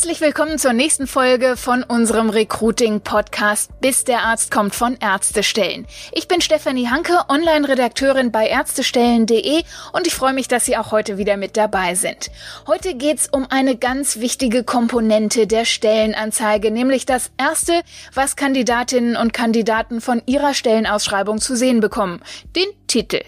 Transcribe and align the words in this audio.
Herzlich 0.00 0.22
willkommen 0.22 0.56
zur 0.56 0.72
nächsten 0.72 1.06
Folge 1.06 1.58
von 1.58 1.82
unserem 1.82 2.30
Recruiting-Podcast 2.30 3.82
Bis 3.82 4.02
der 4.04 4.22
Arzt 4.22 4.50
kommt 4.50 4.74
von 4.74 4.96
Ärztestellen. 4.98 5.86
Ich 6.12 6.26
bin 6.26 6.40
Stefanie 6.40 6.88
Hanke, 6.88 7.12
Online-Redakteurin 7.28 8.32
bei 8.32 8.46
Ärztestellen.de 8.46 9.62
und 9.92 10.06
ich 10.06 10.14
freue 10.14 10.32
mich, 10.32 10.48
dass 10.48 10.64
Sie 10.64 10.78
auch 10.78 10.90
heute 10.90 11.18
wieder 11.18 11.36
mit 11.36 11.58
dabei 11.58 11.96
sind. 11.96 12.30
Heute 12.66 12.94
geht's 12.94 13.28
um 13.30 13.46
eine 13.50 13.76
ganz 13.76 14.20
wichtige 14.20 14.64
Komponente 14.64 15.46
der 15.46 15.66
Stellenanzeige, 15.66 16.70
nämlich 16.70 17.04
das 17.04 17.30
erste, 17.36 17.82
was 18.14 18.36
Kandidatinnen 18.36 19.16
und 19.16 19.34
Kandidaten 19.34 20.00
von 20.00 20.22
ihrer 20.24 20.54
Stellenausschreibung 20.54 21.42
zu 21.42 21.54
sehen 21.56 21.80
bekommen, 21.80 22.22
den 22.56 22.68
Titel. 22.86 23.20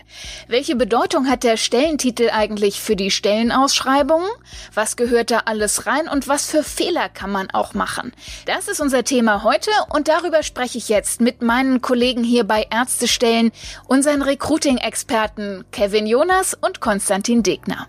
Welche 0.49 0.75
Bedeutung 0.75 1.29
hat 1.29 1.45
der 1.45 1.57
Stellentitel 1.57 2.31
eigentlich 2.31 2.81
für 2.81 2.97
die 2.97 3.11
Stellenausschreibungen? 3.13 4.29
Was 4.75 4.97
gehört 4.97 5.31
da 5.31 5.43
alles 5.45 5.87
rein 5.87 6.09
und 6.09 6.27
was 6.27 6.47
für 6.51 6.62
Fehler 6.63 7.09
kann 7.09 7.31
man 7.31 7.51
auch 7.51 7.75
machen? 7.75 8.13
Das 8.47 8.69
ist 8.69 8.81
unser 8.81 9.05
Thema 9.05 9.43
heute 9.43 9.71
und 9.91 10.09
darüber 10.09 10.43
spreche 10.43 10.79
ich 10.79 10.89
jetzt 10.89 11.21
mit 11.21 11.43
meinen 11.43 11.81
Kollegen 11.81 12.25
hier 12.25 12.45
bei 12.45 12.67
Ärztestellen, 12.71 13.53
unseren 13.87 14.23
Recruiting-Experten 14.23 15.65
Kevin 15.73 16.07
Jonas 16.07 16.55
und 16.55 16.81
Konstantin 16.81 17.43
Degner. 17.43 17.89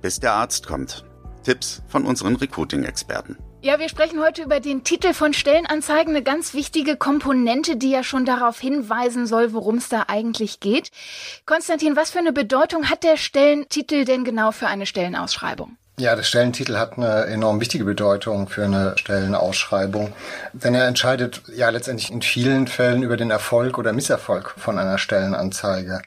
Bis 0.00 0.20
der 0.20 0.32
Arzt 0.32 0.66
kommt. 0.66 1.04
Tipps 1.44 1.82
von 1.88 2.06
unseren 2.06 2.36
Recruiting-Experten. 2.36 3.36
Ja, 3.62 3.78
wir 3.78 3.90
sprechen 3.90 4.20
heute 4.20 4.42
über 4.42 4.58
den 4.58 4.84
Titel 4.84 5.12
von 5.12 5.34
Stellenanzeigen, 5.34 6.14
eine 6.14 6.22
ganz 6.22 6.54
wichtige 6.54 6.96
Komponente, 6.96 7.76
die 7.76 7.90
ja 7.90 8.02
schon 8.02 8.24
darauf 8.24 8.58
hinweisen 8.58 9.26
soll, 9.26 9.52
worum 9.52 9.76
es 9.76 9.90
da 9.90 10.04
eigentlich 10.08 10.60
geht. 10.60 10.90
Konstantin, 11.44 11.94
was 11.94 12.10
für 12.10 12.20
eine 12.20 12.32
Bedeutung 12.32 12.88
hat 12.88 13.04
der 13.04 13.18
Stellentitel 13.18 14.06
denn 14.06 14.24
genau 14.24 14.52
für 14.52 14.66
eine 14.66 14.86
Stellenausschreibung? 14.86 15.76
Ja, 16.00 16.16
der 16.16 16.22
Stellentitel 16.22 16.78
hat 16.78 16.96
eine 16.96 17.26
enorm 17.26 17.60
wichtige 17.60 17.84
Bedeutung 17.84 18.48
für 18.48 18.64
eine 18.64 18.96
Stellenausschreibung, 18.96 20.14
denn 20.54 20.74
er 20.74 20.86
entscheidet 20.86 21.42
ja 21.54 21.68
letztendlich 21.68 22.10
in 22.10 22.22
vielen 22.22 22.68
Fällen 22.68 23.02
über 23.02 23.18
den 23.18 23.30
Erfolg 23.30 23.76
oder 23.76 23.92
Misserfolg 23.92 24.54
von 24.56 24.78
einer 24.78 24.96
Stellenanzeige. 24.96 26.00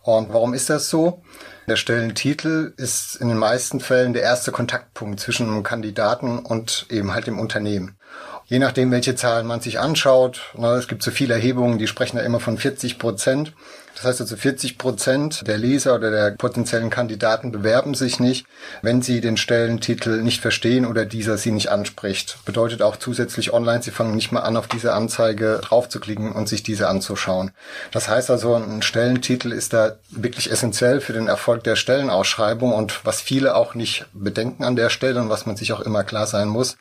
Und 0.00 0.32
warum 0.32 0.54
ist 0.54 0.70
das 0.70 0.88
so? 0.88 1.22
Der 1.68 1.76
Stellentitel 1.76 2.72
ist 2.78 3.16
in 3.16 3.28
den 3.28 3.36
meisten 3.36 3.80
Fällen 3.80 4.14
der 4.14 4.22
erste 4.22 4.50
Kontaktpunkt 4.50 5.20
zwischen 5.20 5.46
einem 5.46 5.62
Kandidaten 5.62 6.38
und 6.38 6.86
eben 6.88 7.12
halt 7.12 7.26
dem 7.26 7.38
Unternehmen. 7.38 7.98
Je 8.46 8.58
nachdem, 8.58 8.90
welche 8.90 9.14
Zahlen 9.14 9.46
man 9.46 9.60
sich 9.60 9.80
anschaut, 9.80 10.40
ne, 10.54 10.68
es 10.72 10.86
gibt 10.86 11.02
so 11.02 11.10
viele 11.10 11.32
Erhebungen, 11.32 11.78
die 11.78 11.86
sprechen 11.86 12.18
da 12.18 12.22
immer 12.22 12.40
von 12.40 12.58
40 12.58 12.98
Prozent. 12.98 13.52
Das 13.94 14.04
heißt 14.04 14.20
also 14.20 14.36
40 14.36 14.76
Prozent 14.76 15.46
der 15.46 15.56
Leser 15.56 15.94
oder 15.94 16.10
der 16.10 16.32
potenziellen 16.32 16.90
Kandidaten 16.90 17.52
bewerben 17.52 17.94
sich 17.94 18.20
nicht, 18.20 18.44
wenn 18.82 19.00
sie 19.02 19.20
den 19.20 19.36
Stellentitel 19.36 20.20
nicht 20.20 20.42
verstehen 20.42 20.84
oder 20.84 21.06
dieser 21.06 21.38
sie 21.38 21.52
nicht 21.52 21.70
anspricht. 21.70 22.38
Bedeutet 22.44 22.82
auch 22.82 22.96
zusätzlich 22.96 23.52
online, 23.52 23.82
sie 23.82 23.92
fangen 23.92 24.16
nicht 24.16 24.32
mal 24.32 24.40
an, 24.40 24.56
auf 24.56 24.66
diese 24.66 24.92
Anzeige 24.92 25.60
draufzuklicken 25.62 26.32
und 26.32 26.48
sich 26.48 26.62
diese 26.62 26.88
anzuschauen. 26.88 27.52
Das 27.92 28.08
heißt 28.08 28.30
also, 28.30 28.56
ein 28.56 28.82
Stellentitel 28.82 29.52
ist 29.52 29.72
da 29.72 29.96
wirklich 30.10 30.50
essentiell 30.50 31.00
für 31.00 31.12
den 31.12 31.28
Erfolg 31.28 31.64
der 31.64 31.76
Stellenausschreibung 31.76 32.74
und 32.74 33.06
was 33.06 33.22
viele 33.22 33.54
auch 33.54 33.74
nicht 33.74 34.06
bedenken 34.12 34.64
an 34.64 34.76
der 34.76 34.90
Stelle 34.90 35.20
und 35.20 35.30
was 35.30 35.46
man 35.46 35.56
sich 35.56 35.72
auch 35.72 35.80
immer 35.80 36.04
klar 36.04 36.26
sein 36.26 36.48
muss, 36.48 36.76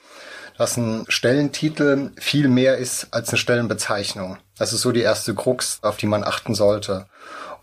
dass 0.58 0.78
ein 0.78 1.06
Stellentitel 1.08 2.12
viel 2.18 2.48
mehr 2.48 2.78
ist 2.78 3.08
als 3.12 3.30
eine 3.30 3.38
Stellenbezeichnung. 3.38 4.38
Das 4.58 4.74
ist 4.74 4.82
so 4.82 4.92
die 4.92 5.02
erste 5.02 5.34
Krux, 5.34 5.80
auf 5.82 5.98
die 5.98 6.06
man 6.06 6.24
achten 6.24 6.56
sollte. 6.56 7.08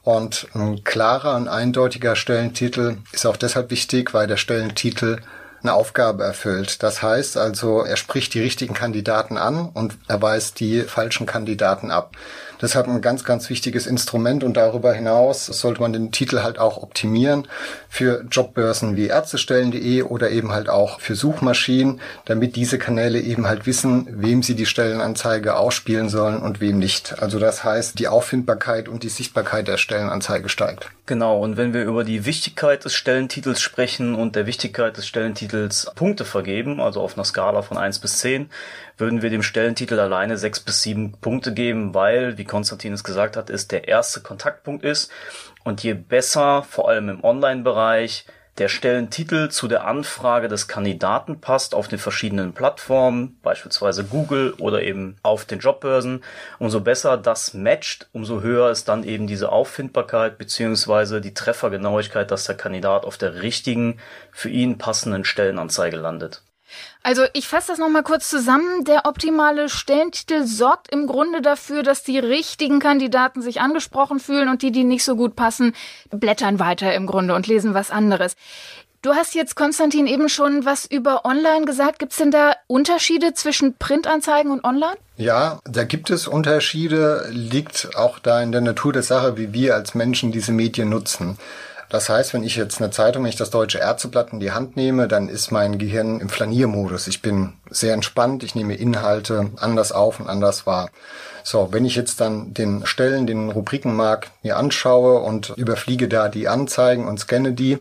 Und 0.02 0.48
ein 0.54 0.82
klarer 0.82 1.36
und 1.36 1.48
eindeutiger 1.48 2.16
Stellentitel 2.16 2.98
ist 3.12 3.26
auch 3.26 3.36
deshalb 3.36 3.70
wichtig, 3.70 4.14
weil 4.14 4.26
der 4.26 4.38
Stellentitel 4.38 5.20
eine 5.62 5.74
Aufgabe 5.74 6.24
erfüllt. 6.24 6.82
Das 6.82 7.02
heißt 7.02 7.36
also, 7.36 7.82
er 7.82 7.96
spricht 7.96 8.34
die 8.34 8.40
richtigen 8.40 8.74
Kandidaten 8.74 9.36
an 9.36 9.68
und 9.72 9.96
er 10.08 10.20
weist 10.20 10.60
die 10.60 10.82
falschen 10.82 11.26
Kandidaten 11.26 11.90
ab. 11.90 12.16
Deshalb 12.60 12.88
ein 12.88 13.00
ganz, 13.00 13.24
ganz 13.24 13.48
wichtiges 13.48 13.86
Instrument 13.86 14.44
und 14.44 14.56
darüber 14.56 14.92
hinaus 14.92 15.46
sollte 15.46 15.80
man 15.80 15.92
den 15.92 16.12
Titel 16.12 16.42
halt 16.42 16.58
auch 16.58 16.82
optimieren 16.82 17.48
für 17.88 18.24
Jobbörsen 18.30 18.96
wie 18.96 19.06
Ärztestellen.de 19.06 20.02
oder 20.02 20.30
eben 20.30 20.52
halt 20.52 20.68
auch 20.68 21.00
für 21.00 21.14
Suchmaschinen, 21.14 22.00
damit 22.26 22.56
diese 22.56 22.78
Kanäle 22.78 23.20
eben 23.20 23.46
halt 23.46 23.66
wissen, 23.66 24.06
wem 24.10 24.42
sie 24.42 24.54
die 24.54 24.66
Stellenanzeige 24.66 25.56
ausspielen 25.56 26.10
sollen 26.10 26.42
und 26.42 26.60
wem 26.60 26.78
nicht. 26.78 27.22
Also 27.22 27.38
das 27.38 27.64
heißt, 27.64 27.98
die 27.98 28.08
Auffindbarkeit 28.08 28.88
und 28.88 29.02
die 29.04 29.08
Sichtbarkeit 29.08 29.66
der 29.66 29.78
Stellenanzeige 29.78 30.48
steigt. 30.48 30.90
Genau, 31.06 31.40
und 31.40 31.56
wenn 31.56 31.72
wir 31.72 31.82
über 31.84 32.04
die 32.04 32.24
Wichtigkeit 32.24 32.84
des 32.84 32.94
Stellentitels 32.94 33.60
sprechen 33.60 34.14
und 34.14 34.36
der 34.36 34.46
Wichtigkeit 34.46 34.96
des 34.96 35.06
Stellentitels 35.06 35.49
Punkte 35.94 36.24
vergeben, 36.24 36.80
also 36.80 37.00
auf 37.00 37.16
einer 37.16 37.24
Skala 37.24 37.62
von 37.62 37.76
eins 37.76 37.98
bis 37.98 38.18
zehn 38.18 38.50
würden 38.96 39.22
wir 39.22 39.30
dem 39.30 39.42
Stellentitel 39.42 39.98
alleine 39.98 40.36
sechs 40.36 40.60
bis 40.60 40.82
sieben 40.82 41.12
Punkte 41.20 41.52
geben, 41.54 41.94
weil, 41.94 42.38
wie 42.38 42.44
Konstantin 42.44 42.92
es 42.92 43.04
gesagt 43.04 43.36
hat, 43.36 43.50
es 43.50 43.68
der 43.68 43.88
erste 43.88 44.20
Kontaktpunkt 44.20 44.84
ist. 44.84 45.10
Und 45.64 45.82
je 45.82 45.94
besser, 45.94 46.62
vor 46.62 46.88
allem 46.88 47.08
im 47.08 47.24
Online-Bereich, 47.24 48.26
der 48.60 48.68
Stellentitel 48.68 49.48
zu 49.48 49.68
der 49.68 49.86
Anfrage 49.86 50.48
des 50.48 50.68
Kandidaten 50.68 51.40
passt 51.40 51.74
auf 51.74 51.88
den 51.88 51.98
verschiedenen 51.98 52.52
Plattformen, 52.52 53.38
beispielsweise 53.42 54.04
Google 54.04 54.52
oder 54.58 54.82
eben 54.82 55.16
auf 55.22 55.46
den 55.46 55.60
Jobbörsen, 55.60 56.22
umso 56.58 56.82
besser 56.82 57.16
das 57.16 57.54
matcht, 57.54 58.10
umso 58.12 58.42
höher 58.42 58.70
ist 58.70 58.86
dann 58.88 59.02
eben 59.02 59.26
diese 59.26 59.50
Auffindbarkeit 59.50 60.36
beziehungsweise 60.36 61.22
die 61.22 61.32
Treffergenauigkeit, 61.32 62.30
dass 62.30 62.44
der 62.44 62.56
Kandidat 62.56 63.06
auf 63.06 63.16
der 63.16 63.40
richtigen, 63.40 63.98
für 64.30 64.50
ihn 64.50 64.76
passenden 64.76 65.24
Stellenanzeige 65.24 65.96
landet. 65.96 66.42
Also 67.02 67.24
ich 67.32 67.48
fasse 67.48 67.68
das 67.68 67.78
nochmal 67.78 68.02
kurz 68.02 68.28
zusammen. 68.28 68.84
Der 68.84 69.06
optimale 69.06 69.68
Stellentitel 69.68 70.44
sorgt 70.44 70.92
im 70.92 71.06
Grunde 71.06 71.40
dafür, 71.42 71.82
dass 71.82 72.02
die 72.02 72.18
richtigen 72.18 72.78
Kandidaten 72.78 73.42
sich 73.42 73.60
angesprochen 73.60 74.20
fühlen 74.20 74.48
und 74.48 74.62
die, 74.62 74.72
die 74.72 74.84
nicht 74.84 75.04
so 75.04 75.16
gut 75.16 75.36
passen, 75.36 75.74
blättern 76.10 76.58
weiter 76.58 76.94
im 76.94 77.06
Grunde 77.06 77.34
und 77.34 77.46
lesen 77.46 77.74
was 77.74 77.90
anderes. 77.90 78.36
Du 79.02 79.14
hast 79.14 79.34
jetzt, 79.34 79.56
Konstantin, 79.56 80.06
eben 80.06 80.28
schon 80.28 80.66
was 80.66 80.84
über 80.84 81.24
Online 81.24 81.64
gesagt. 81.64 82.00
Gibt 82.00 82.12
es 82.12 82.18
denn 82.18 82.30
da 82.30 82.52
Unterschiede 82.66 83.32
zwischen 83.32 83.74
Printanzeigen 83.78 84.52
und 84.52 84.62
Online? 84.62 84.96
Ja, 85.16 85.60
da 85.64 85.84
gibt 85.84 86.10
es 86.10 86.28
Unterschiede, 86.28 87.26
liegt 87.30 87.96
auch 87.96 88.18
da 88.18 88.42
in 88.42 88.52
der 88.52 88.60
Natur 88.60 88.92
der 88.92 89.02
Sache, 89.02 89.38
wie 89.38 89.54
wir 89.54 89.74
als 89.74 89.94
Menschen 89.94 90.32
diese 90.32 90.52
Medien 90.52 90.90
nutzen. 90.90 91.38
Das 91.90 92.08
heißt, 92.08 92.34
wenn 92.34 92.44
ich 92.44 92.54
jetzt 92.54 92.80
eine 92.80 92.92
Zeitung, 92.92 93.24
wenn 93.24 93.30
ich 93.30 93.36
das 93.36 93.50
deutsche 93.50 93.78
Ärzteblatt 93.78 94.32
in 94.32 94.38
die 94.38 94.52
Hand 94.52 94.76
nehme, 94.76 95.08
dann 95.08 95.28
ist 95.28 95.50
mein 95.50 95.76
Gehirn 95.76 96.20
im 96.20 96.28
Flaniermodus. 96.28 97.08
Ich 97.08 97.20
bin 97.20 97.54
sehr 97.68 97.94
entspannt, 97.94 98.44
ich 98.44 98.54
nehme 98.54 98.76
Inhalte 98.76 99.50
anders 99.56 99.90
auf 99.90 100.20
und 100.20 100.28
anders 100.28 100.66
wahr. 100.68 100.90
So, 101.42 101.72
wenn 101.72 101.84
ich 101.84 101.96
jetzt 101.96 102.20
dann 102.20 102.54
den 102.54 102.86
Stellen, 102.86 103.26
den 103.26 103.50
Rubrikenmarkt 103.50 104.30
mir 104.44 104.56
anschaue 104.56 105.18
und 105.18 105.52
überfliege 105.56 106.06
da 106.06 106.28
die 106.28 106.46
Anzeigen 106.46 107.08
und 107.08 107.18
scanne 107.18 107.52
die, 107.52 107.78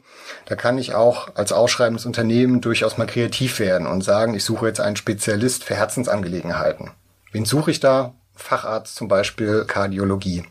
da 0.47 0.56
kann 0.56 0.80
ich 0.80 0.96
auch 0.96 1.36
als 1.36 1.52
ausschreibendes 1.52 2.08
Unternehmen 2.08 2.62
durchaus 2.62 2.97
mal 2.97 3.06
kreativ 3.06 3.59
werden 3.59 3.86
und 3.86 4.03
sagen, 4.03 4.34
ich 4.34 4.44
suche 4.44 4.66
jetzt 4.66 4.81
einen 4.81 4.96
Spezialist 4.96 5.64
für 5.64 5.76
Herzensangelegenheiten. 5.76 6.90
Wen 7.31 7.46
suche 7.46 7.70
ich 7.70 7.80
da? 7.80 8.14
Facharzt 8.34 8.96
zum 8.96 9.08
Beispiel 9.08 9.66
Kardiologie. 9.66 10.46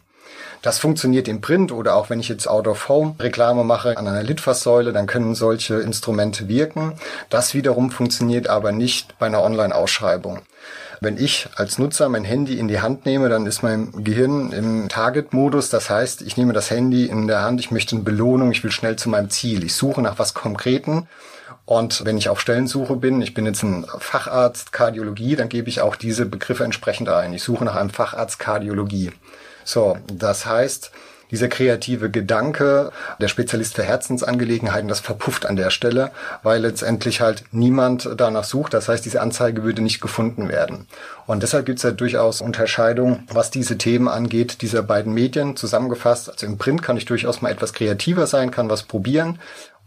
Das 0.62 0.78
funktioniert 0.78 1.28
im 1.28 1.40
Print 1.40 1.72
oder 1.72 1.94
auch 1.94 2.10
wenn 2.10 2.20
ich 2.20 2.28
jetzt 2.28 2.48
Out-of-Home-Reklame 2.48 3.64
mache 3.64 3.96
an 3.96 4.08
einer 4.08 4.22
Litfaßsäule, 4.22 4.92
dann 4.92 5.06
können 5.06 5.34
solche 5.34 5.76
Instrumente 5.76 6.48
wirken. 6.48 6.94
Das 7.30 7.54
wiederum 7.54 7.90
funktioniert 7.90 8.48
aber 8.48 8.72
nicht 8.72 9.18
bei 9.18 9.26
einer 9.26 9.42
Online-Ausschreibung. 9.42 10.40
Wenn 11.00 11.16
ich 11.16 11.48
als 11.54 11.78
Nutzer 11.78 12.08
mein 12.08 12.24
Handy 12.24 12.58
in 12.58 12.66
die 12.66 12.80
Hand 12.80 13.06
nehme, 13.06 13.28
dann 13.28 13.46
ist 13.46 13.62
mein 13.62 13.92
Gehirn 14.02 14.50
im 14.50 14.88
Target-Modus. 14.88 15.70
Das 15.70 15.90
heißt, 15.90 16.22
ich 16.22 16.36
nehme 16.36 16.52
das 16.52 16.70
Handy 16.70 17.06
in 17.06 17.28
der 17.28 17.42
Hand, 17.42 17.60
ich 17.60 17.70
möchte 17.70 17.94
eine 17.94 18.04
Belohnung, 18.04 18.50
ich 18.50 18.64
will 18.64 18.72
schnell 18.72 18.96
zu 18.96 19.08
meinem 19.08 19.30
Ziel. 19.30 19.62
Ich 19.62 19.74
suche 19.74 20.02
nach 20.02 20.18
was 20.18 20.34
Konkreten. 20.34 21.06
Und 21.66 22.04
wenn 22.04 22.18
ich 22.18 22.30
auf 22.30 22.40
Stellensuche 22.40 22.96
bin, 22.96 23.22
ich 23.22 23.34
bin 23.34 23.46
jetzt 23.46 23.62
ein 23.62 23.86
Facharzt 23.98 24.72
Kardiologie, 24.72 25.36
dann 25.36 25.48
gebe 25.48 25.68
ich 25.68 25.82
auch 25.82 25.94
diese 25.94 26.26
Begriffe 26.26 26.64
entsprechend 26.64 27.08
ein. 27.10 27.32
Ich 27.32 27.44
suche 27.44 27.64
nach 27.64 27.76
einem 27.76 27.90
Facharzt 27.90 28.38
Kardiologie. 28.38 29.12
So, 29.68 29.98
das 30.10 30.46
heißt, 30.46 30.92
dieser 31.30 31.48
kreative 31.48 32.08
Gedanke, 32.10 32.90
der 33.20 33.28
Spezialist 33.28 33.74
für 33.74 33.82
Herzensangelegenheiten, 33.82 34.88
das 34.88 35.00
verpufft 35.00 35.44
an 35.44 35.56
der 35.56 35.68
Stelle, 35.68 36.10
weil 36.42 36.62
letztendlich 36.62 37.20
halt 37.20 37.44
niemand 37.52 38.08
danach 38.16 38.44
sucht. 38.44 38.72
Das 38.72 38.88
heißt, 38.88 39.04
diese 39.04 39.20
Anzeige 39.20 39.64
würde 39.64 39.82
nicht 39.82 40.00
gefunden 40.00 40.48
werden. 40.48 40.86
Und 41.26 41.42
deshalb 41.42 41.66
gibt 41.66 41.80
es 41.80 41.82
ja 41.82 41.90
durchaus 41.90 42.40
Unterscheidungen, 42.40 43.28
was 43.30 43.50
diese 43.50 43.76
Themen 43.76 44.08
angeht, 44.08 44.62
dieser 44.62 44.82
beiden 44.82 45.12
Medien 45.12 45.54
zusammengefasst. 45.54 46.30
Also 46.30 46.46
im 46.46 46.56
Print 46.56 46.82
kann 46.82 46.96
ich 46.96 47.04
durchaus 47.04 47.42
mal 47.42 47.52
etwas 47.52 47.74
kreativer 47.74 48.26
sein, 48.26 48.50
kann 48.50 48.70
was 48.70 48.84
probieren. 48.84 49.38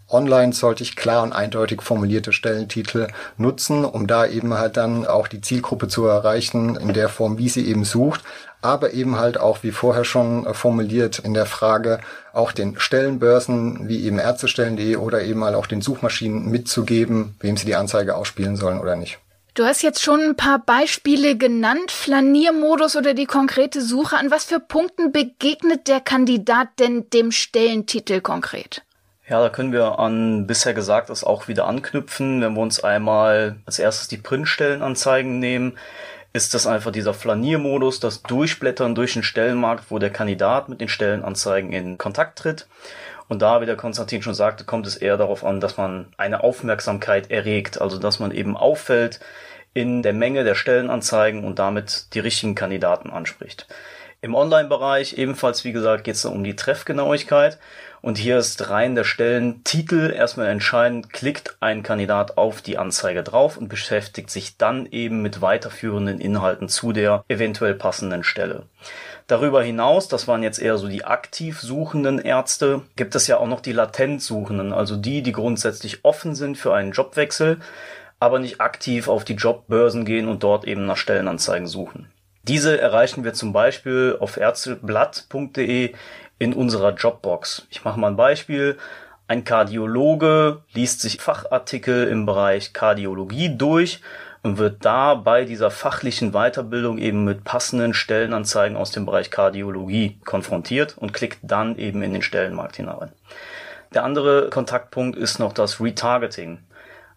Online 0.10 0.54
sollte 0.54 0.84
ich 0.84 0.96
klar 0.96 1.24
und 1.24 1.34
eindeutig 1.34 1.82
formulierte 1.82 2.34
Stellentitel 2.34 3.08
nutzen, 3.38 3.84
um 3.84 4.06
da 4.06 4.28
eben 4.28 4.54
halt 4.54 4.78
dann 4.78 5.08
auch 5.08 5.28
die 5.28 5.42
Zielgruppe 5.42 5.88
zu 5.88 6.06
erreichen 6.06 6.76
in 6.76 6.94
der 6.94 7.10
Form, 7.10 7.40
wie 7.40 7.50
sie 7.50 7.66
eben 7.66 7.86
sucht 7.86 8.22
aber 8.62 8.94
eben 8.94 9.18
halt 9.18 9.40
auch, 9.40 9.64
wie 9.64 9.72
vorher 9.72 10.04
schon 10.04 10.46
äh, 10.46 10.54
formuliert, 10.54 11.20
in 11.20 11.34
der 11.34 11.46
Frage 11.46 12.00
auch 12.34 12.52
den 12.52 12.80
Stellenbörsen 12.80 13.88
wie 13.88 14.06
eben 14.06 14.20
Ärztestellen.de 14.20 14.96
oder 14.98 15.24
eben 15.24 15.40
mal 15.40 15.56
auch 15.56 15.68
den 15.68 15.82
Suchmaschinen 15.82 16.50
mitzugeben, 16.50 17.36
wem 17.40 17.58
sie 17.58 17.66
die 17.66 17.76
Anzeige 17.76 18.16
ausspielen 18.16 18.56
sollen 18.56 18.80
oder 18.80 18.96
nicht. 18.96 19.20
Du 19.54 19.66
hast 19.66 19.82
jetzt 19.82 20.02
schon 20.02 20.22
ein 20.22 20.36
paar 20.38 20.60
Beispiele 20.60 21.36
genannt, 21.36 21.92
Flaniermodus 21.92 22.96
oder 22.96 23.14
die 23.14 23.26
konkrete 23.26 23.82
Suche. 23.82 24.16
An 24.16 24.32
was 24.32 24.46
für 24.46 24.62
Punkten 24.62 25.12
begegnet 25.12 25.90
der 25.90 26.00
Kandidat 26.00 26.70
denn 26.80 27.10
dem 27.10 27.34
Stellentitel 27.34 28.22
konkret? 28.22 28.84
Ja, 29.28 29.42
da 29.42 29.50
können 29.50 29.74
wir 29.74 30.00
an 30.00 30.48
bisher 30.48 30.74
Gesagtes 30.74 31.26
auch 31.26 31.50
wieder 31.50 31.68
anknüpfen, 31.68 32.42
wenn 32.42 32.54
wir 32.54 32.62
uns 32.62 32.84
einmal 32.84 33.58
als 33.66 33.80
erstes 33.80 34.08
die 34.08 34.18
Printstellenanzeigen 34.18 35.40
nehmen 35.40 35.78
ist 36.34 36.54
das 36.54 36.68
einfach 36.68 36.92
dieser 36.92 37.14
Flaniermodus, 37.14 38.00
das 38.00 38.24
Durchblättern 38.24 38.96
durch 38.96 39.14
den 39.14 39.24
Stellenmarkt, 39.24 39.86
wo 39.90 40.00
der 40.00 40.12
Kandidat 40.12 40.70
mit 40.70 40.80
den 40.80 40.88
Stellenanzeigen 40.88 41.74
in 41.74 41.98
Kontakt 41.98 42.40
tritt. 42.40 42.68
Und 43.28 43.42
da, 43.42 43.62
wie 43.62 43.66
der 43.66 43.78
Konstantin 43.78 44.22
schon 44.22 44.34
sagte, 44.34 44.66
kommt 44.66 44.88
es 44.88 44.98
eher 44.98 45.18
darauf 45.18 45.46
an, 45.46 45.62
dass 45.62 45.78
man 45.78 46.08
eine 46.18 46.44
Aufmerksamkeit 46.44 47.32
erregt, 47.32 47.80
also 47.82 47.98
dass 47.98 48.20
man 48.20 48.32
eben 48.32 48.58
auffällt 48.58 49.20
in 49.74 50.04
der 50.04 50.14
Menge 50.14 50.44
der 50.44 50.56
Stellenanzeigen 50.56 51.44
und 51.44 51.60
damit 51.60 52.14
die 52.14 52.20
richtigen 52.20 52.56
Kandidaten 52.56 53.10
anspricht. 53.10 53.68
Im 54.24 54.36
Online-Bereich 54.36 55.18
ebenfalls, 55.18 55.64
wie 55.64 55.72
gesagt, 55.72 56.04
geht 56.04 56.14
es 56.14 56.26
um 56.26 56.44
die 56.44 56.56
Treffgenauigkeit. 56.56 57.58
Und 58.04 58.20
hier 58.20 58.38
ist 58.38 58.70
rein 58.70 58.94
der 58.94 59.04
Stellentitel 59.04 60.14
erstmal 60.16 60.46
entscheidend. 60.50 61.12
Klickt 61.12 61.58
ein 61.60 61.82
Kandidat 61.82 62.38
auf 62.38 62.62
die 62.62 62.78
Anzeige 62.78 63.24
drauf 63.24 63.58
und 63.58 63.68
beschäftigt 63.68 64.30
sich 64.30 64.58
dann 64.58 64.86
eben 64.86 65.24
mit 65.24 65.42
weiterführenden 65.42 66.22
Inhalten 66.22 66.70
zu 66.70 66.92
der 66.94 67.26
eventuell 67.30 67.74
passenden 67.74 68.24
Stelle. 68.24 68.68
Darüber 69.26 69.64
hinaus, 69.64 70.08
das 70.08 70.28
waren 70.28 70.44
jetzt 70.44 70.60
eher 70.60 70.78
so 70.78 70.88
die 70.88 71.04
aktiv 71.04 71.60
suchenden 71.60 72.20
Ärzte, 72.20 72.84
gibt 72.96 73.16
es 73.16 73.26
ja 73.26 73.38
auch 73.38 73.48
noch 73.48 73.62
die 73.62 73.72
latent 73.72 74.22
suchenden, 74.22 74.72
also 74.72 74.98
die, 74.98 75.24
die 75.24 75.32
grundsätzlich 75.32 76.06
offen 76.06 76.36
sind 76.36 76.60
für 76.60 76.76
einen 76.76 76.92
Jobwechsel, 76.92 77.60
aber 78.20 78.38
nicht 78.38 78.62
aktiv 78.62 79.08
auf 79.08 79.26
die 79.26 79.34
Jobbörsen 79.34 80.06
gehen 80.06 80.28
und 80.28 80.44
dort 80.44 80.66
eben 80.66 80.86
nach 80.86 80.98
Stellenanzeigen 80.98 81.66
suchen. 81.66 82.12
Diese 82.44 82.80
erreichen 82.80 83.24
wir 83.24 83.34
zum 83.34 83.54
Beispiel 83.54 84.18
auf 84.20 84.38
ärzteblatt.de 84.38 85.94
in 86.40 86.54
unserer 86.54 86.96
Jobbox. 86.96 87.68
Ich 87.70 87.84
mache 87.84 88.00
mal 88.00 88.08
ein 88.08 88.16
Beispiel. 88.16 88.78
Ein 89.28 89.44
Kardiologe 89.44 90.64
liest 90.74 91.02
sich 91.02 91.22
Fachartikel 91.22 92.08
im 92.08 92.26
Bereich 92.26 92.74
Kardiologie 92.74 93.56
durch 93.56 94.02
und 94.44 94.58
wird 94.58 94.84
da 94.84 95.14
bei 95.14 95.46
dieser 95.46 95.70
fachlichen 95.70 96.32
Weiterbildung 96.32 96.98
eben 96.98 97.24
mit 97.24 97.44
passenden 97.44 97.94
Stellenanzeigen 97.94 98.76
aus 98.76 98.92
dem 98.92 99.06
Bereich 99.06 99.30
Kardiologie 99.30 100.20
konfrontiert 100.26 100.98
und 100.98 101.14
klickt 101.14 101.40
dann 101.44 101.78
eben 101.78 102.02
in 102.02 102.14
den 102.14 102.24
Stellenmarkt 102.24 102.78
hinein. 102.78 103.12
Der 103.94 104.04
andere 104.04 104.50
Kontaktpunkt 104.50 105.18
ist 105.18 105.38
noch 105.40 105.54
das 105.54 105.80
Retargeting. 105.80 106.60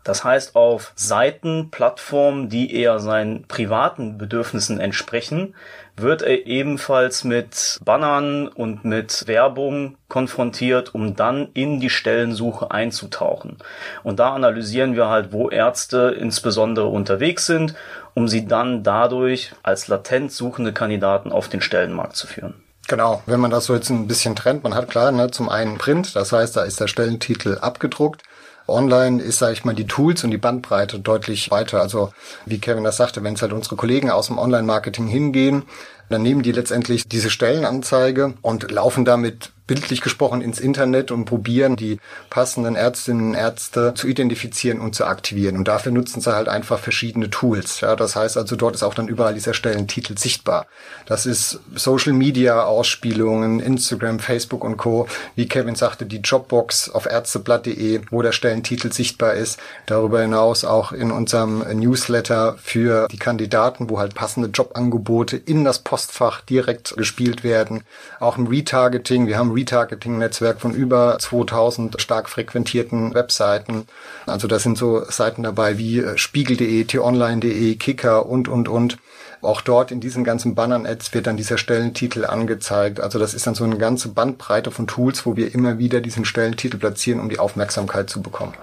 Das 0.05 0.23
heißt, 0.23 0.55
auf 0.55 0.93
Seiten, 0.95 1.71
Plattformen, 1.71 2.51
die 2.51 2.75
eher 2.75 3.01
seinen 3.01 3.49
privaten 3.49 4.19
Bedürfnissen 4.19 4.79
entsprechen, 4.79 5.55
wird 5.97 6.23
er 6.23 6.47
ebenfalls 6.47 7.25
mit 7.25 7.81
Bannern 7.85 8.49
und 8.49 8.85
mit 8.85 9.27
Werbung 9.27 9.97
konfrontiert, 10.09 10.95
um 10.95 11.17
dann 11.17 11.49
in 11.55 11.81
die 11.81 11.91
Stellensuche 11.91 12.71
einzutauchen. 12.71 13.59
Und 14.03 14.19
da 14.19 14.35
analysieren 14.35 14.95
wir 14.95 15.09
halt, 15.09 15.33
wo 15.33 15.49
Ärzte 15.49 16.15
insbesondere 16.19 16.87
unterwegs 16.87 17.47
sind, 17.47 17.75
um 18.13 18.29
sie 18.29 18.47
dann 18.47 18.83
dadurch 18.83 19.53
als 19.63 19.89
latent 19.89 20.33
suchende 20.33 20.73
Kandidaten 20.73 21.33
auf 21.33 21.49
den 21.49 21.63
Stellenmarkt 21.63 22.17
zu 22.17 22.27
führen. 22.27 22.55
Genau, 22.87 23.23
wenn 23.25 23.41
man 23.41 23.51
das 23.51 23.65
so 23.65 23.75
jetzt 23.75 23.89
ein 23.89 24.07
bisschen 24.07 24.37
trennt, 24.37 24.63
man 24.63 24.75
hat 24.75 24.91
klar, 24.91 25.11
ne, 25.11 25.31
zum 25.31 25.49
einen 25.49 25.79
Print, 25.79 26.15
das 26.15 26.33
heißt, 26.33 26.55
da 26.57 26.65
ist 26.65 26.81
der 26.81 26.89
Stellentitel 26.89 27.57
abgedruckt. 27.59 28.23
Online 28.67 29.23
ist, 29.23 29.39
sage 29.39 29.53
ich 29.53 29.65
mal, 29.65 29.75
die 29.75 29.87
Tools 29.87 30.25
und 30.25 30.31
die 30.31 30.39
Bandbreite 30.39 30.99
deutlich 30.99 31.51
weiter. 31.51 31.81
Also 31.81 32.13
wie 32.47 32.59
Kevin 32.59 32.85
das 32.85 32.97
sagte, 32.97 33.23
wenn 33.23 33.35
es 33.35 33.43
halt 33.43 33.53
unsere 33.53 33.77
Kollegen 33.77 34.11
aus 34.11 34.29
dem 34.29 34.39
Online-Marketing 34.39 35.07
hingehen, 35.07 35.65
dann 36.09 36.23
nehmen 36.23 36.43
die 36.43 36.53
letztendlich 36.53 37.09
diese 37.09 37.31
Stellenanzeige 37.31 38.35
und 38.43 38.71
laufen 38.71 39.05
damit 39.05 39.54
bildlich 39.67 40.03
gesprochen 40.03 40.43
ins 40.43 40.61
Internet 40.61 41.11
und 41.11 41.25
probieren, 41.25 41.77
die 41.77 41.99
passenden 42.29 42.77
Ärztinnen 42.77 43.29
und 43.29 43.35
Ärzte 43.35 43.95
zu 43.95 44.07
identifizieren 44.07 44.81
und 44.81 44.95
zu 44.95 45.07
aktivieren. 45.07 45.57
Und 45.57 45.69
dafür 45.69 45.91
nutzen 45.91 46.21
sie 46.21 46.35
halt 46.35 46.49
einfach 46.49 46.79
verschiedene 46.79 47.31
Tools. 47.31 47.81
Ja, 47.81 47.97
das 47.97 48.15
heißt 48.15 48.37
also, 48.37 48.57
dort 48.57 48.75
ist 48.75 48.83
auch 48.83 48.95
dann 48.95 49.09
überall 49.09 49.35
dieser 49.35 49.55
Stellentitel 49.55 50.19
sichtbar. 50.19 50.67
Das 51.07 51.25
ist 51.25 51.61
Social 51.75 52.13
Media 52.13 52.63
Ausspielungen, 52.65 53.61
Instagram, 53.61 54.19
Facebook 54.19 54.65
und 54.65 54.77
Co. 54.77 55.09
Wie 55.35 55.49
Kevin 55.49 55.77
sagte, 55.77 56.05
die 56.05 56.19
Jobbox 56.19 56.91
auf 56.91 57.07
ärzteblatt.de, 57.07 58.03
wo 58.11 58.21
der 58.21 58.33
Stellentitel 58.33 58.93
sichtbar 58.93 59.35
ist. 59.35 59.59
Darüber 59.87 60.21
hinaus 60.21 60.65
auch 60.65 60.93
in 60.93 61.11
unserem 61.11 61.61
Newsletter 61.73 62.57
für 62.63 63.09
die 63.09 63.19
Kandidaten, 63.19 63.89
wo 63.89 63.99
halt 63.99 64.15
passende 64.15 64.51
Jobangebote 64.51 65.37
in 65.39 65.65
das 65.65 65.79
Postfach 65.79 66.43
direkt 66.43 66.97
gespielt 66.97 67.45
werden. 67.45 67.83
Auch 68.21 68.37
im 68.37 68.47
Retargeting. 68.47 69.27
Wir 69.27 69.39
haben 69.39 69.54
Retargeting-Netzwerk 69.55 70.61
von 70.61 70.75
über 70.75 71.17
2000 71.19 72.01
stark 72.01 72.29
frequentierten 72.29 73.15
Webseiten. 73.15 73.87
Also 74.27 74.49
da 74.49 74.59
sind 74.59 74.77
so 74.77 75.05
Seiten 75.09 75.43
dabei 75.43 75.79
wie 75.79 75.99
äh, 75.99 76.19
spiegel.de, 76.19 76.85
t-online.de, 76.85 77.77
Kicker 77.77 78.27
und, 78.27 78.49
und, 78.49 78.69
und. 78.69 78.99
Auch 79.41 79.61
dort 79.61 79.91
in 79.91 80.01
diesen 80.01 80.25
ganzen 80.25 80.55
Bannern-Ads 80.55 81.13
wird 81.13 81.27
dann 81.27 81.37
dieser 81.37 81.59
Stellentitel 81.59 82.25
angezeigt. 82.25 83.01
Also 83.01 83.19
das 83.19 83.35
ist 83.35 83.47
dann 83.47 83.55
so 83.55 83.65
eine 83.65 83.77
ganze 83.77 84.09
Bandbreite 84.09 84.71
von 84.71 84.87
Tools, 84.87 85.27
wo 85.27 85.37
wir 85.37 85.55
immer 85.55 85.79
wieder 85.79 86.01
diesen 86.01 86.25
Stellentitel 86.25 86.79
platzieren, 86.79 87.21
um 87.21 87.29
die 87.29 87.39
Aufmerksamkeit 87.39 88.09
zu 88.09 88.23
bekommen. 88.23 88.55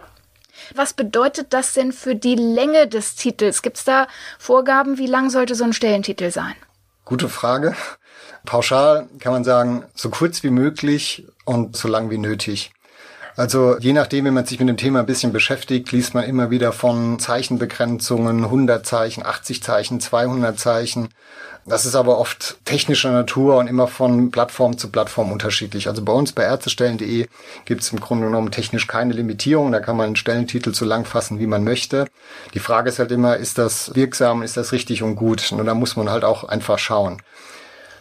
Was 0.75 0.93
bedeutet 0.93 1.53
das 1.53 1.73
denn 1.73 1.91
für 1.91 2.15
die 2.15 2.35
Länge 2.35 2.87
des 2.87 3.15
Titels? 3.15 3.61
Gibt 3.61 3.77
es 3.77 3.83
da 3.83 4.07
Vorgaben, 4.39 4.97
wie 4.97 5.07
lang 5.07 5.29
sollte 5.29 5.55
so 5.55 5.63
ein 5.63 5.73
Stellentitel 5.73 6.31
sein? 6.31 6.55
Gute 7.05 7.29
Frage. 7.29 7.75
Pauschal 8.45 9.07
kann 9.19 9.33
man 9.33 9.43
sagen, 9.43 9.83
so 9.95 10.09
kurz 10.09 10.43
wie 10.43 10.49
möglich 10.49 11.27
und 11.45 11.75
so 11.75 11.87
lang 11.87 12.09
wie 12.09 12.17
nötig. 12.17 12.71
Also 13.37 13.77
je 13.79 13.93
nachdem, 13.93 14.25
wenn 14.25 14.33
man 14.33 14.45
sich 14.45 14.59
mit 14.59 14.67
dem 14.67 14.77
Thema 14.77 14.99
ein 14.99 15.05
bisschen 15.05 15.31
beschäftigt, 15.31 15.91
liest 15.91 16.13
man 16.13 16.25
immer 16.25 16.51
wieder 16.51 16.73
von 16.73 17.17
Zeichenbegrenzungen, 17.17 18.43
100 18.43 18.85
Zeichen, 18.85 19.25
80 19.25 19.63
Zeichen, 19.63 19.99
200 20.01 20.59
Zeichen. 20.59 21.09
Das 21.65 21.85
ist 21.85 21.95
aber 21.95 22.17
oft 22.17 22.57
technischer 22.65 23.11
Natur 23.11 23.57
und 23.57 23.67
immer 23.67 23.87
von 23.87 24.31
Plattform 24.31 24.77
zu 24.77 24.89
Plattform 24.89 25.31
unterschiedlich. 25.31 25.87
Also 25.87 26.03
bei 26.03 26.11
uns 26.11 26.33
bei 26.33 26.43
ärztestellen.de 26.43 27.27
gibt 27.65 27.81
es 27.81 27.91
im 27.93 27.99
Grunde 27.99 28.25
genommen 28.25 28.51
technisch 28.51 28.87
keine 28.87 29.13
Limitierung. 29.13 29.71
Da 29.71 29.79
kann 29.79 29.95
man 29.95 30.07
einen 30.07 30.15
Stellentitel 30.15 30.73
so 30.73 30.85
lang 30.85 31.05
fassen, 31.05 31.39
wie 31.39 31.47
man 31.47 31.63
möchte. 31.63 32.07
Die 32.55 32.59
Frage 32.59 32.89
ist 32.89 32.99
halt 32.99 33.11
immer, 33.11 33.37
ist 33.37 33.57
das 33.59 33.95
wirksam, 33.95 34.41
ist 34.41 34.57
das 34.57 34.71
richtig 34.71 35.03
und 35.03 35.15
gut? 35.15 35.51
Und 35.51 35.65
da 35.65 35.75
muss 35.75 35.95
man 35.95 36.09
halt 36.09 36.23
auch 36.23 36.43
einfach 36.43 36.79
schauen. 36.79 37.21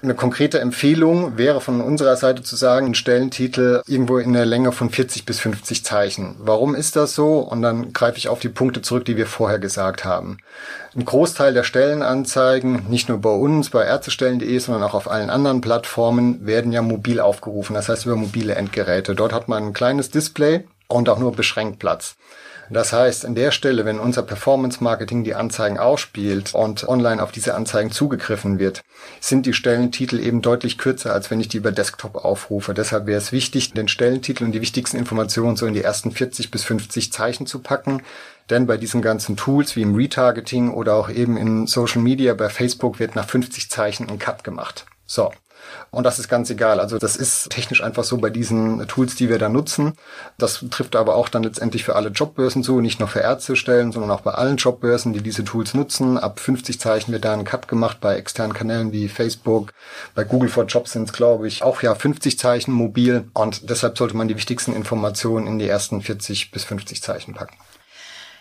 Eine 0.03 0.15
konkrete 0.15 0.61
Empfehlung 0.61 1.37
wäre 1.37 1.61
von 1.61 1.83
unserer 1.83 2.17
Seite 2.17 2.43
zu 2.43 2.57
sagen, 2.57 2.87
ein 2.87 2.95
Stellentitel 2.95 3.83
irgendwo 3.87 4.17
in 4.17 4.33
der 4.33 4.47
Länge 4.47 4.73
von 4.73 4.89
40 4.89 5.27
bis 5.27 5.41
50 5.41 5.85
Zeichen. 5.85 6.37
Warum 6.39 6.75
ist 6.75 6.97
das 6.97 7.15
so? 7.15 7.41
Und 7.41 7.61
dann 7.61 7.93
greife 7.93 8.17
ich 8.17 8.29
auf 8.29 8.39
die 8.39 8.49
Punkte 8.49 8.81
zurück, 8.81 9.05
die 9.05 9.19
wir 9.19 9.27
vorher 9.27 9.59
gesagt 9.59 10.07
haben. 10.07 10.39
Ein 10.97 11.05
Großteil 11.05 11.53
der 11.53 11.65
Stellenanzeigen, 11.65 12.87
nicht 12.89 13.11
nur 13.11 13.19
bei 13.19 13.29
uns, 13.29 13.69
bei 13.69 13.85
ärztestellen.de, 13.85 14.59
sondern 14.59 14.85
auch 14.85 14.95
auf 14.95 15.11
allen 15.11 15.29
anderen 15.29 15.61
Plattformen, 15.61 16.47
werden 16.47 16.73
ja 16.73 16.81
mobil 16.81 17.21
aufgerufen. 17.21 17.75
Das 17.75 17.91
heißt 17.91 18.07
über 18.07 18.17
mobile 18.17 18.55
Endgeräte. 18.55 19.15
Dort 19.15 19.35
hat 19.35 19.49
man 19.49 19.65
ein 19.65 19.73
kleines 19.75 20.11
Display 20.11 20.65
und 20.89 21.11
auch 21.11 21.19
nur 21.19 21.33
beschränkt 21.33 21.79
Platz. 21.79 22.17
Das 22.73 22.93
heißt, 22.93 23.27
an 23.27 23.35
der 23.35 23.51
Stelle, 23.51 23.85
wenn 23.85 23.99
unser 23.99 24.23
Performance 24.23 24.83
Marketing 24.83 25.25
die 25.25 25.35
Anzeigen 25.35 25.77
ausspielt 25.77 26.55
und 26.55 26.89
online 26.89 27.21
auf 27.21 27.33
diese 27.33 27.55
Anzeigen 27.55 27.91
zugegriffen 27.91 28.61
wird, 28.61 28.83
sind 29.19 29.45
die 29.45 29.53
Stellentitel 29.53 30.21
eben 30.21 30.41
deutlich 30.41 30.79
kürzer, 30.79 31.13
als 31.13 31.33
wenn 31.33 31.41
ich 31.41 31.49
die 31.49 31.57
über 31.57 31.73
Desktop 31.73 32.15
aufrufe. 32.25 32.73
Deshalb 32.73 33.07
wäre 33.07 33.19
es 33.19 33.33
wichtig, 33.33 33.73
den 33.73 33.89
Stellentitel 33.89 34.45
und 34.45 34.53
die 34.53 34.61
wichtigsten 34.61 34.99
Informationen 34.99 35.57
so 35.57 35.67
in 35.67 35.75
die 35.75 35.83
ersten 35.83 36.13
40 36.13 36.53
bis 36.53 36.63
50 36.63 37.13
Zeichen 37.13 37.47
zu 37.47 37.59
packen. 37.59 38.03
Denn 38.51 38.67
bei 38.67 38.77
diesen 38.77 39.03
ganzen 39.03 39.37
Tools 39.37 39.75
wie 39.75 39.83
im 39.83 39.97
Retargeting 39.97 40.73
oder 40.73 40.95
auch 40.95 41.11
eben 41.11 41.37
in 41.37 41.67
Social 41.67 42.03
Media 42.03 42.35
bei 42.35 42.49
Facebook 42.49 43.01
wird 43.01 43.17
nach 43.17 43.29
50 43.29 43.69
Zeichen 43.69 44.09
ein 44.09 44.21
Cut 44.21 44.45
gemacht. 44.45 44.87
So. 45.07 45.33
Und 45.91 46.05
das 46.05 46.19
ist 46.19 46.29
ganz 46.29 46.51
egal. 46.51 46.81
Also 46.81 46.99
das 46.99 47.17
ist 47.17 47.51
technisch 47.51 47.83
einfach 47.83 48.05
so 48.05 48.19
bei 48.19 48.31
diesen 48.31 48.87
Tools, 48.87 49.17
die 49.17 49.29
wir 49.29 49.39
da 49.39 49.49
nutzen. 49.49 49.95
Das 50.39 50.65
trifft 50.71 50.97
aber 50.97 51.17
auch 51.17 51.29
dann 51.29 51.43
letztendlich 51.43 51.85
für 51.85 51.97
alle 51.97 52.11
Jobbörsen 52.11 52.63
zu, 52.63 52.81
nicht 52.81 53.01
nur 53.01 53.09
für 53.09 53.21
Ärztestellen, 53.21 53.93
sondern 53.93 54.11
auch 54.11 54.21
bei 54.21 54.33
allen 54.33 54.57
Jobbörsen, 54.57 55.13
die 55.13 55.23
diese 55.23 55.45
Tools 55.45 55.75
nutzen. 55.75 56.19
Ab 56.19 56.41
50 56.41 56.79
Zeichen 56.81 57.13
wird 57.13 57.25
da 57.25 57.33
ein 57.33 57.45
Cut 57.45 57.69
gemacht 57.69 57.99
bei 58.01 58.17
externen 58.17 58.55
Kanälen 58.55 58.93
wie 58.93 59.09
Facebook. 59.09 59.73
Bei 60.15 60.25
Google 60.25 60.49
for 60.49 60.65
Jobs 60.65 60.93
sind 60.93 61.09
es, 61.09 61.13
glaube 61.13 61.49
ich, 61.49 61.63
auch 61.63 61.83
ja 61.83 61.95
50 61.95 62.39
Zeichen 62.39 62.73
mobil. 62.73 63.29
Und 63.35 63.69
deshalb 63.69 63.99
sollte 63.99 64.17
man 64.17 64.29
die 64.29 64.37
wichtigsten 64.37 64.73
Informationen 64.73 65.47
in 65.47 65.59
die 65.59 65.69
ersten 65.69 66.03
40 66.03 66.51
bis 66.51 66.65
50 66.65 67.03
Zeichen 67.03 67.35
packen. 67.35 67.57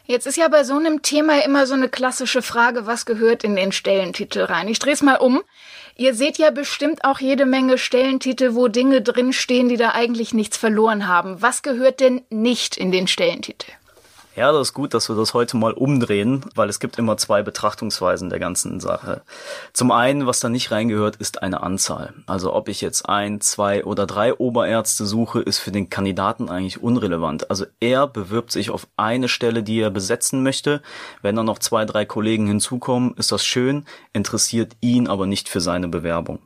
Jetzt 0.10 0.26
ist 0.26 0.38
ja 0.38 0.48
bei 0.48 0.64
so 0.64 0.76
einem 0.76 1.04
Thema 1.04 1.46
immer 1.46 1.68
so 1.68 1.76
eine 1.76 1.88
klassische 1.88 2.42
Frage, 2.42 2.88
was 2.88 3.06
gehört 3.06 3.44
in 3.44 3.56
den 3.56 3.72
Stellentitel 3.72 4.42
rein? 4.42 4.68
Ich 4.68 4.80
drehe 4.80 4.94
es 4.94 5.04
mal 5.04 5.18
um. 5.18 5.44
Ihr 6.00 6.16
seht 6.16 6.38
ja 6.38 6.50
bestimmt 6.50 7.04
auch 7.04 7.20
jede 7.20 7.46
Menge 7.46 7.78
Stellentitel, 7.78 8.56
wo 8.56 8.70
Dinge 8.70 9.02
drinstehen, 9.02 9.68
die 9.68 9.76
da 9.76 9.92
eigentlich 9.92 10.34
nichts 10.34 10.56
verloren 10.56 11.10
haben. 11.10 11.42
Was 11.42 11.62
gehört 11.62 12.00
denn 12.00 12.22
nicht 12.30 12.78
in 12.78 12.94
den 12.94 13.06
Stellentitel? 13.06 13.70
Ja, 14.40 14.54
das 14.54 14.70
ist 14.70 14.74
gut, 14.74 14.94
dass 14.94 15.10
wir 15.10 15.18
das 15.18 15.34
heute 15.34 15.58
mal 15.58 15.74
umdrehen, 15.74 16.46
weil 16.56 16.70
es 16.70 16.80
gibt 16.80 16.98
immer 16.98 17.18
zwei 17.18 17.44
Betrachtungsweisen 17.44 18.30
der 18.30 18.40
ganzen 18.40 18.80
Sache. 18.80 19.22
Zum 19.74 19.92
einen, 19.92 20.28
was 20.28 20.40
da 20.40 20.48
nicht 20.48 20.72
reingehört, 20.72 21.18
ist 21.18 21.44
eine 21.44 21.62
Anzahl. 21.62 22.14
Also 22.26 22.54
ob 22.54 22.70
ich 22.70 22.80
jetzt 22.80 23.10
ein, 23.10 23.42
zwei 23.42 23.84
oder 23.84 24.08
drei 24.08 24.34
Oberärzte 24.34 25.06
suche, 25.06 25.42
ist 25.42 25.60
für 25.60 25.74
den 25.74 25.90
Kandidaten 25.90 26.48
eigentlich 26.48 26.82
unrelevant. 26.82 27.50
Also 27.50 27.66
er 27.82 28.08
bewirbt 28.08 28.54
sich 28.54 28.70
auf 28.70 28.88
eine 28.96 29.28
Stelle, 29.28 29.62
die 29.62 29.82
er 29.82 29.90
besetzen 29.90 30.42
möchte. 30.42 30.82
Wenn 31.22 31.36
dann 31.36 31.46
noch 31.46 31.60
zwei, 31.60 31.84
drei 31.84 32.06
Kollegen 32.06 32.48
hinzukommen, 32.48 33.16
ist 33.18 33.34
das 33.34 33.44
schön, 33.44 33.86
interessiert 34.14 34.72
ihn 34.80 35.10
aber 35.10 35.26
nicht 35.26 35.50
für 35.50 35.60
seine 35.60 35.90
Bewerbung. 35.90 36.40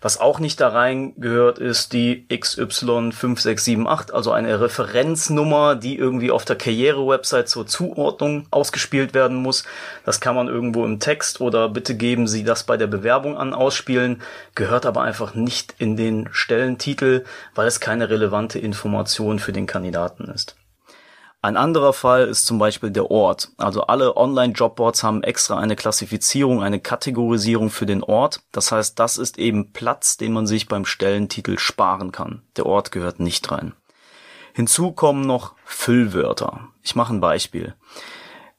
Was 0.00 0.20
auch 0.20 0.38
nicht 0.38 0.60
da 0.60 0.68
reingehört, 0.68 1.58
ist 1.58 1.92
die 1.92 2.26
XY5678, 2.30 4.12
also 4.12 4.32
eine 4.32 4.60
Referenznummer, 4.60 5.76
die 5.76 5.96
irgendwie 5.96 6.30
auf 6.30 6.44
der 6.44 6.56
Karriere-Website 6.56 7.48
zur 7.48 7.66
Zuordnung 7.66 8.46
ausgespielt 8.50 9.14
werden 9.14 9.36
muss. 9.36 9.64
Das 10.04 10.20
kann 10.20 10.34
man 10.34 10.48
irgendwo 10.48 10.84
im 10.84 11.00
Text 11.00 11.40
oder 11.40 11.68
bitte 11.68 11.96
geben 11.96 12.26
Sie 12.26 12.44
das 12.44 12.64
bei 12.64 12.76
der 12.76 12.86
Bewerbung 12.86 13.36
an 13.36 13.54
ausspielen, 13.54 14.22
gehört 14.54 14.86
aber 14.86 15.02
einfach 15.02 15.34
nicht 15.34 15.74
in 15.78 15.96
den 15.96 16.28
Stellentitel, 16.32 17.24
weil 17.54 17.66
es 17.66 17.80
keine 17.80 18.10
relevante 18.10 18.58
Information 18.58 19.38
für 19.38 19.52
den 19.52 19.66
Kandidaten 19.66 20.24
ist. 20.24 20.56
Ein 21.46 21.56
anderer 21.56 21.92
Fall 21.92 22.26
ist 22.26 22.44
zum 22.44 22.58
Beispiel 22.58 22.90
der 22.90 23.08
Ort. 23.08 23.52
Also 23.56 23.82
alle 23.82 24.16
Online-Jobboards 24.16 25.04
haben 25.04 25.22
extra 25.22 25.56
eine 25.56 25.76
Klassifizierung, 25.76 26.60
eine 26.60 26.80
Kategorisierung 26.80 27.70
für 27.70 27.86
den 27.86 28.02
Ort. 28.02 28.40
Das 28.50 28.72
heißt, 28.72 28.98
das 28.98 29.16
ist 29.16 29.38
eben 29.38 29.72
Platz, 29.72 30.16
den 30.16 30.32
man 30.32 30.48
sich 30.48 30.66
beim 30.66 30.84
Stellentitel 30.84 31.56
sparen 31.56 32.10
kann. 32.10 32.42
Der 32.56 32.66
Ort 32.66 32.90
gehört 32.90 33.20
nicht 33.20 33.48
rein. 33.52 33.74
Hinzu 34.54 34.90
kommen 34.90 35.24
noch 35.24 35.54
Füllwörter. 35.64 36.66
Ich 36.82 36.96
mache 36.96 37.14
ein 37.14 37.20
Beispiel. 37.20 37.76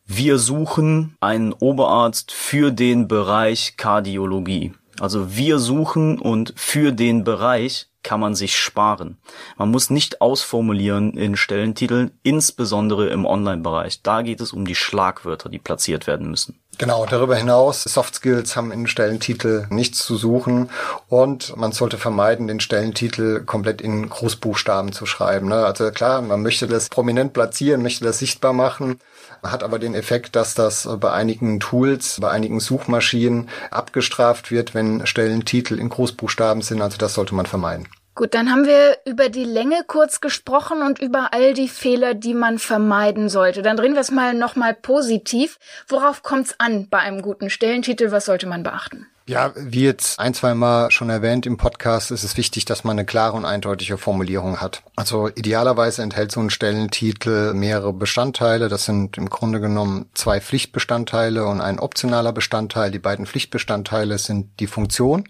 Wir 0.06 0.38
suchen 0.38 1.17
einen 1.20 1.51
Oberarzt 1.51 2.32
für 2.32 2.72
den 2.72 3.10
Bereich 3.10 3.75
Kardiologie. 3.75 4.74
Also 5.00 5.36
wir 5.36 5.60
suchen 5.60 6.20
und 6.20 6.54
für 6.56 6.92
den 6.92 7.24
Bereich 7.24 7.88
kann 8.04 8.20
man 8.20 8.36
sich 8.36 8.56
sparen. 8.56 9.18
Man 9.58 9.70
muss 9.70 9.89
nicht 9.89 10.22
ausformulieren 10.22 11.18
in 11.18 11.36
Stellentiteln, 11.36 12.12
insbesondere 12.24 13.10
im 13.10 13.25
Online-Bereich. 13.25 14.01
Da 14.01 14.22
geht 14.22 14.39
es 14.39 14.54
um 14.54 14.66
die 14.66 14.75
Schlagwörter, 14.75 15.50
die 15.50 15.60
platziert 15.60 16.08
werden 16.08 16.30
müssen. 16.30 16.60
Genau, 16.79 17.07
darüber 17.07 17.36
hinaus, 17.36 17.84
Soft 17.84 18.13
Skills 18.13 18.55
haben 18.55 18.72
in 18.72 18.86
Stellentitel 18.86 19.65
nichts 19.72 20.05
zu 20.05 20.15
suchen 20.15 20.69
und 21.10 21.57
man 21.57 21.72
sollte 21.72 21.98
vermeiden, 21.98 22.48
den 22.48 22.60
Stellentitel 22.60 23.43
komplett 23.43 23.81
in 23.81 24.07
Großbuchstaben 24.07 24.91
zu 24.91 25.07
schreiben. 25.07 25.48
Ne? 25.48 25.65
Also 25.65 25.89
klar, 25.89 26.22
man 26.22 26.43
möchte 26.43 26.67
das 26.67 26.89
prominent 26.89 27.34
platzieren, 27.34 27.81
möchte 27.81 28.05
das 28.05 28.19
sichtbar 28.19 28.53
machen, 28.53 29.00
hat 29.41 29.63
aber 29.63 29.79
den 29.79 29.96
Effekt, 29.96 30.36
dass 30.36 30.53
das 30.53 30.88
bei 31.00 31.12
einigen 31.12 31.60
Tools, 31.60 32.19
bei 32.22 32.29
einigen 32.29 32.60
Suchmaschinen 32.60 33.50
abgestraft 33.72 34.51
wird, 34.51 34.75
wenn 34.75 35.07
Stellentitel 35.07 35.79
in 35.79 35.89
Großbuchstaben 35.89 36.62
sind. 36.62 36.84
Also 36.84 36.98
das 36.98 37.15
sollte 37.15 37.34
man 37.34 37.48
vermeiden. 37.48 37.88
Gut, 38.17 38.33
dann 38.33 38.50
haben 38.50 38.65
wir 38.65 38.97
über 39.05 39.29
die 39.29 39.43
Länge 39.43 39.83
kurz 39.86 40.21
gesprochen 40.21 40.81
und 40.81 40.97
über 40.97 41.33
all 41.33 41.53
die 41.53 41.67
Fehler, 41.67 42.15
die 42.15 42.33
man 42.33 42.57
vermeiden 42.57 43.29
sollte. 43.29 43.62
Dann 43.62 43.77
drehen 43.77 43.93
wir 43.93 44.01
es 44.01 44.09
mal 44.09 44.33
nochmal 44.33 44.74
positiv. 44.74 45.59
Worauf 45.88 46.24
kommt 46.24 46.47
es 46.47 46.59
an 46.59 46.89
bei 46.89 46.97
einem 46.97 47.21
guten 47.21 47.51
Stellentitel? 47.51 48.12
Was 48.12 48.25
sollte 48.25 48.47
man 48.47 48.63
beachten? 48.63 49.05
Ja, 49.29 49.51
wie 49.57 49.84
jetzt 49.84 50.19
ein, 50.19 50.34
zwei 50.34 50.53
Mal 50.53 50.89
schon 50.89 51.10
erwähnt 51.10 51.46
im 51.46 51.57
Podcast, 51.57 52.12
ist 52.12 52.24
es 52.24 52.38
wichtig, 52.38 52.63
dass 52.63 52.86
man 52.86 52.98
eine 52.98 53.05
klare 53.05 53.36
und 53.36 53.43
eindeutige 53.43 53.98
Formulierung 53.98 54.62
hat. 54.62 54.84
Also 54.96 55.27
idealerweise 55.27 56.01
enthält 56.01 56.31
so 56.31 56.39
ein 56.39 56.50
Stellentitel 56.50 57.53
mehrere 57.53 57.91
Bestandteile. 57.91 58.69
Das 58.69 58.86
sind 58.86 59.17
im 59.17 59.29
Grunde 59.29 59.60
genommen 59.60 60.05
zwei 60.13 60.39
Pflichtbestandteile 60.39 61.46
und 61.46 61.60
ein 61.60 61.77
optionaler 61.77 62.31
Bestandteil. 62.31 62.89
Die 62.89 63.00
beiden 63.00 63.25
Pflichtbestandteile 63.25 64.17
sind 64.17 64.62
die 64.62 64.67
Funktion 64.67 65.27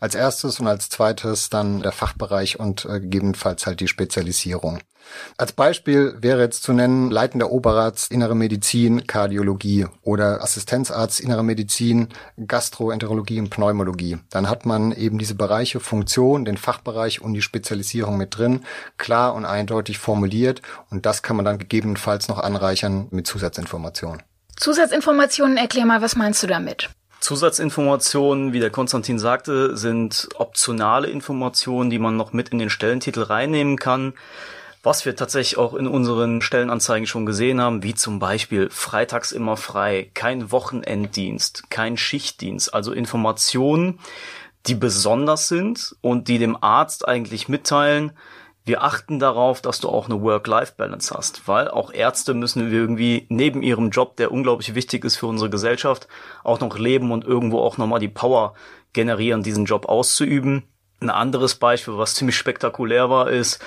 als 0.00 0.14
erstes 0.14 0.58
und 0.58 0.66
als 0.66 0.88
zweites 0.88 1.50
dann 1.50 1.82
der 1.82 1.92
Fachbereich 1.92 2.58
und 2.58 2.86
äh, 2.86 2.98
gegebenenfalls 2.98 3.66
halt 3.66 3.80
die 3.80 3.88
Spezialisierung. 3.88 4.80
Als 5.36 5.52
Beispiel 5.52 6.16
wäre 6.20 6.40
jetzt 6.40 6.62
zu 6.62 6.72
nennen 6.72 7.10
leitender 7.10 7.50
Oberarzt 7.50 8.10
Innere 8.10 8.34
Medizin, 8.34 9.06
Kardiologie 9.06 9.86
oder 10.02 10.42
Assistenzarzt 10.42 11.20
Innere 11.20 11.42
Medizin, 11.42 12.08
Gastroenterologie 12.46 13.40
und 13.40 13.50
Pneumologie. 13.50 14.18
Dann 14.30 14.48
hat 14.48 14.66
man 14.66 14.92
eben 14.92 15.18
diese 15.18 15.34
Bereiche 15.34 15.80
Funktion, 15.80 16.44
den 16.44 16.56
Fachbereich 16.56 17.20
und 17.20 17.34
die 17.34 17.42
Spezialisierung 17.42 18.16
mit 18.16 18.36
drin, 18.36 18.64
klar 18.98 19.34
und 19.34 19.44
eindeutig 19.44 19.98
formuliert 19.98 20.62
und 20.90 21.06
das 21.06 21.22
kann 21.22 21.36
man 21.36 21.44
dann 21.44 21.58
gegebenenfalls 21.58 22.28
noch 22.28 22.38
anreichern 22.38 23.08
mit 23.10 23.26
Zusatzinformationen. 23.26 24.22
Zusatzinformationen, 24.56 25.56
erklär 25.56 25.86
mal, 25.86 26.00
was 26.00 26.16
meinst 26.16 26.42
du 26.42 26.46
damit? 26.46 26.90
Zusatzinformationen, 27.24 28.52
wie 28.52 28.60
der 28.60 28.68
Konstantin 28.68 29.18
sagte, 29.18 29.78
sind 29.78 30.28
optionale 30.36 31.08
Informationen, 31.08 31.88
die 31.88 31.98
man 31.98 32.16
noch 32.16 32.34
mit 32.34 32.50
in 32.50 32.58
den 32.58 32.68
Stellentitel 32.68 33.22
reinnehmen 33.22 33.78
kann. 33.78 34.12
Was 34.84 35.06
wir 35.06 35.16
tatsächlich 35.16 35.56
auch 35.56 35.72
in 35.72 35.86
unseren 35.86 36.42
Stellenanzeigen 36.42 37.06
schon 37.06 37.24
gesehen 37.24 37.58
haben, 37.58 37.82
wie 37.82 37.94
zum 37.94 38.18
Beispiel 38.18 38.68
freitags 38.68 39.32
immer 39.32 39.56
frei, 39.56 40.10
kein 40.12 40.52
Wochenenddienst, 40.52 41.70
kein 41.70 41.96
Schichtdienst, 41.96 42.74
also 42.74 42.92
Informationen, 42.92 43.98
die 44.66 44.74
besonders 44.74 45.48
sind 45.48 45.96
und 46.02 46.28
die 46.28 46.38
dem 46.38 46.62
Arzt 46.62 47.08
eigentlich 47.08 47.48
mitteilen, 47.48 48.12
wir 48.66 48.82
achten 48.82 49.18
darauf, 49.18 49.62
dass 49.62 49.80
du 49.80 49.88
auch 49.88 50.04
eine 50.04 50.20
Work-Life-Balance 50.20 51.14
hast, 51.14 51.48
weil 51.48 51.68
auch 51.68 51.90
Ärzte 51.90 52.34
müssen 52.34 52.70
irgendwie 52.70 53.26
neben 53.30 53.62
ihrem 53.62 53.88
Job, 53.88 54.16
der 54.16 54.32
unglaublich 54.32 54.74
wichtig 54.74 55.06
ist 55.06 55.16
für 55.16 55.26
unsere 55.26 55.48
Gesellschaft, 55.48 56.08
auch 56.42 56.60
noch 56.60 56.78
leben 56.78 57.10
und 57.10 57.24
irgendwo 57.24 57.60
auch 57.60 57.78
nochmal 57.78 58.00
die 58.00 58.08
Power 58.08 58.52
generieren, 58.92 59.42
diesen 59.42 59.64
Job 59.64 59.86
auszuüben. 59.86 60.62
Ein 61.04 61.10
anderes 61.10 61.56
Beispiel, 61.56 61.98
was 61.98 62.14
ziemlich 62.14 62.34
spektakulär 62.34 63.10
war, 63.10 63.28
ist, 63.28 63.58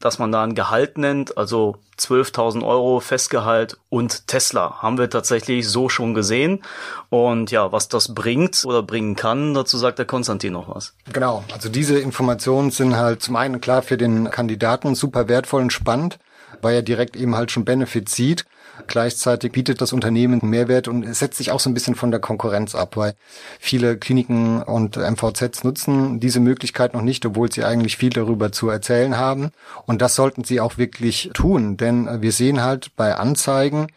dass 0.00 0.18
man 0.18 0.32
da 0.32 0.42
ein 0.42 0.54
Gehalt 0.54 0.96
nennt, 0.96 1.36
also 1.36 1.76
12.000 1.98 2.66
Euro 2.66 3.00
Festgehalt 3.00 3.76
und 3.90 4.26
Tesla 4.28 4.80
haben 4.80 4.96
wir 4.96 5.10
tatsächlich 5.10 5.68
so 5.68 5.90
schon 5.90 6.14
gesehen. 6.14 6.62
Und 7.10 7.50
ja, 7.50 7.70
was 7.70 7.88
das 7.88 8.14
bringt 8.14 8.64
oder 8.64 8.82
bringen 8.82 9.14
kann, 9.14 9.52
dazu 9.52 9.76
sagt 9.76 9.98
der 9.98 10.06
Konstantin 10.06 10.54
noch 10.54 10.74
was. 10.74 10.94
Genau, 11.12 11.44
also 11.52 11.68
diese 11.68 11.98
Informationen 11.98 12.70
sind 12.70 12.96
halt 12.96 13.22
zum 13.22 13.36
einen 13.36 13.60
klar 13.60 13.82
für 13.82 13.98
den 13.98 14.30
Kandidaten 14.30 14.94
super 14.94 15.28
wertvoll 15.28 15.60
und 15.60 15.74
spannend, 15.74 16.18
weil 16.62 16.76
er 16.76 16.82
direkt 16.82 17.14
eben 17.14 17.36
halt 17.36 17.52
schon 17.52 17.66
Benefits 17.66 18.14
sieht. 18.14 18.46
Gleichzeitig 18.86 19.52
bietet 19.52 19.80
das 19.80 19.92
Unternehmen 19.92 20.40
Mehrwert 20.42 20.88
und 20.88 21.14
setzt 21.14 21.38
sich 21.38 21.50
auch 21.50 21.60
so 21.60 21.70
ein 21.70 21.74
bisschen 21.74 21.94
von 21.94 22.10
der 22.10 22.20
Konkurrenz 22.20 22.74
ab, 22.74 22.96
weil 22.96 23.14
viele 23.58 23.96
Kliniken 23.96 24.62
und 24.62 24.96
MVZs 24.96 25.64
nutzen 25.64 26.20
diese 26.20 26.40
Möglichkeit 26.40 26.94
noch 26.94 27.02
nicht, 27.02 27.24
obwohl 27.26 27.50
sie 27.50 27.64
eigentlich 27.64 27.96
viel 27.96 28.10
darüber 28.10 28.52
zu 28.52 28.68
erzählen 28.68 29.16
haben. 29.16 29.50
Und 29.86 30.02
das 30.02 30.14
sollten 30.14 30.44
sie 30.44 30.60
auch 30.60 30.78
wirklich 30.78 31.30
tun, 31.34 31.76
denn 31.76 32.22
wir 32.22 32.32
sehen 32.32 32.62
halt 32.62 32.94
bei 32.96 33.14
Anzeigen, 33.14 33.88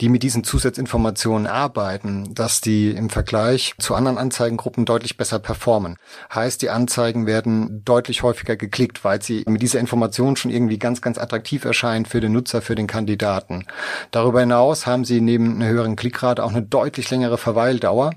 die 0.00 0.08
mit 0.08 0.22
diesen 0.22 0.44
Zusatzinformationen 0.44 1.46
arbeiten, 1.46 2.34
dass 2.34 2.60
die 2.60 2.90
im 2.90 3.10
Vergleich 3.10 3.74
zu 3.78 3.94
anderen 3.94 4.18
Anzeigengruppen 4.18 4.84
deutlich 4.84 5.16
besser 5.16 5.38
performen. 5.38 5.96
Heißt, 6.32 6.62
die 6.62 6.70
Anzeigen 6.70 7.26
werden 7.26 7.84
deutlich 7.84 8.22
häufiger 8.22 8.56
geklickt, 8.56 9.04
weil 9.04 9.22
sie 9.22 9.44
mit 9.46 9.62
dieser 9.62 9.80
Information 9.80 10.36
schon 10.36 10.50
irgendwie 10.50 10.78
ganz, 10.78 11.00
ganz 11.00 11.18
attraktiv 11.18 11.64
erscheinen 11.64 12.06
für 12.06 12.20
den 12.20 12.32
Nutzer, 12.32 12.62
für 12.62 12.74
den 12.74 12.86
Kandidaten. 12.86 13.66
Darüber 14.10 14.40
hinaus 14.40 14.86
haben 14.86 15.04
sie 15.04 15.20
neben 15.20 15.56
einer 15.56 15.68
höheren 15.68 15.96
Klickrate 15.96 16.44
auch 16.44 16.50
eine 16.50 16.62
deutlich 16.62 17.10
längere 17.10 17.38
Verweildauer 17.38 18.12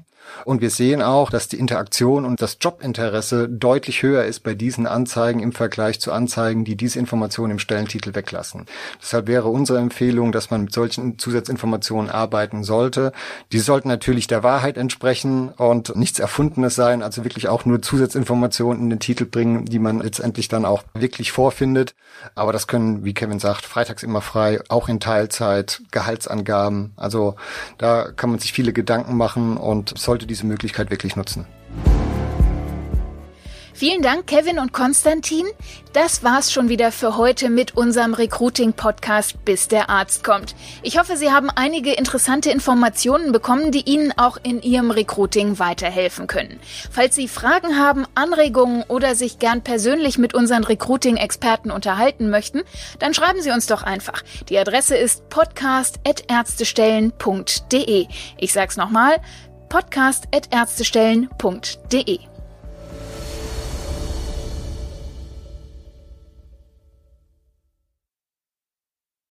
Und 0.45 0.61
wir 0.61 0.69
sehen 0.69 1.01
auch, 1.01 1.29
dass 1.29 1.47
die 1.47 1.59
Interaktion 1.59 2.25
und 2.25 2.41
das 2.41 2.57
Jobinteresse 2.59 3.47
deutlich 3.49 4.03
höher 4.03 4.23
ist 4.25 4.41
bei 4.41 4.53
diesen 4.53 4.87
Anzeigen 4.87 5.39
im 5.39 5.51
Vergleich 5.51 5.99
zu 5.99 6.11
Anzeigen, 6.11 6.65
die 6.65 6.75
diese 6.75 6.99
Informationen 6.99 7.51
im 7.51 7.59
Stellentitel 7.59 8.15
weglassen. 8.15 8.65
Deshalb 9.01 9.27
wäre 9.27 9.49
unsere 9.49 9.79
Empfehlung, 9.79 10.31
dass 10.31 10.49
man 10.49 10.63
mit 10.63 10.73
solchen 10.73 11.19
Zusatzinformationen 11.19 12.09
arbeiten 12.09 12.63
sollte. 12.63 13.11
Die 13.51 13.59
sollten 13.59 13.87
natürlich 13.87 14.27
der 14.27 14.43
Wahrheit 14.43 14.77
entsprechen 14.77 15.49
und 15.49 15.95
nichts 15.95 16.19
Erfundenes 16.19 16.75
sein, 16.75 17.03
also 17.03 17.23
wirklich 17.23 17.47
auch 17.47 17.65
nur 17.65 17.81
Zusatzinformationen 17.81 18.83
in 18.83 18.89
den 18.89 18.99
Titel 18.99 19.25
bringen, 19.25 19.65
die 19.65 19.79
man 19.79 19.99
letztendlich 19.99 20.47
dann 20.47 20.65
auch 20.65 20.83
wirklich 20.93 21.31
vorfindet. 21.31 21.93
Aber 22.35 22.53
das 22.53 22.67
können, 22.67 23.03
wie 23.03 23.13
Kevin 23.13 23.39
sagt, 23.39 23.65
freitags 23.65 24.03
immer 24.03 24.21
frei, 24.21 24.59
auch 24.69 24.89
in 24.89 24.99
Teilzeit, 24.99 25.81
Gehaltsangaben. 25.91 26.93
Also 26.95 27.35
da 27.77 28.11
kann 28.11 28.29
man 28.29 28.39
sich 28.39 28.53
viele 28.53 28.73
Gedanken 28.73 29.17
machen 29.17 29.57
und 29.57 29.97
sollte 30.12 30.27
diese 30.27 30.46
Möglichkeit 30.46 30.91
wirklich 30.91 31.15
nutzen. 31.15 31.46
Vielen 33.74 34.01
Dank, 34.01 34.27
Kevin 34.27 34.60
und 34.60 34.74
Konstantin. 34.74 35.46
Das 35.94 36.22
war's 36.22 36.51
schon 36.51 36.68
wieder 36.68 36.91
für 36.91 37.15
heute 37.15 37.50
mit 37.50 37.77
unserem 37.77 38.13
Recruiting-Podcast, 38.13 39.46
bis 39.46 39.70
der 39.70 39.89
Arzt 39.89 40.25
kommt. 40.25 40.53
Ich 40.84 41.00
hoffe, 41.00 41.15
Sie 41.15 41.32
haben 41.32 41.50
einige 41.50 41.94
interessante 41.94 42.51
Informationen 42.51 43.32
bekommen, 43.32 43.72
die 43.72 43.89
Ihnen 43.89 44.12
auch 44.18 44.38
in 44.44 44.62
Ihrem 44.62 44.91
Recruiting 44.91 45.60
weiterhelfen 45.60 46.27
können. 46.27 46.60
Falls 46.91 47.15
Sie 47.15 47.30
Fragen 47.30 47.80
haben, 47.80 48.06
Anregungen 48.13 48.84
oder 48.89 49.15
sich 49.15 49.39
gern 49.39 49.63
persönlich 49.63 50.18
mit 50.18 50.34
unseren 50.34 50.65
Recruiting-Experten 50.65 51.72
unterhalten 51.72 52.30
möchten, 52.30 52.63
dann 53.00 53.13
schreiben 53.13 53.41
Sie 53.41 53.51
uns 53.51 53.65
doch 53.65 53.84
einfach. 53.84 54.24
Die 54.50 54.60
Adresse 54.60 54.98
ist 54.98 55.30
podcast.ärztestellen.de. 55.30 58.08
Ich 58.38 58.53
sag's 58.53 58.77
nochmal, 58.77 59.15
podcast.ärztestellen.de. 59.71 62.30